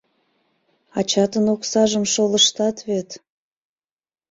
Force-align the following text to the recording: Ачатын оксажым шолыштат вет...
Ачатын 0.99 1.45
оксажым 1.53 2.03
шолыштат 2.13 2.77
вет... 2.87 3.09